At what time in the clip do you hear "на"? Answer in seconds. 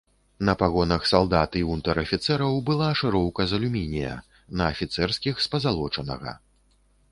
0.47-0.53, 4.61-4.73